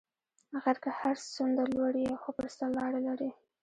غر 0.63 0.77
که 0.83 0.91
هر 0.99 1.15
څونده 1.33 1.63
لوړ 1.75 1.93
یی 2.03 2.13
خو 2.21 2.29
پر 2.37 2.47
سر 2.55 2.69
لاره 2.77 2.99
لری 3.07 3.31